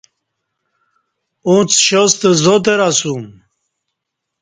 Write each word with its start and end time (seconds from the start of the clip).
اُݩڅ 1.47 1.69
شاستہ 1.85 2.29
زاتر 2.43 2.79
اسوم 2.89 3.23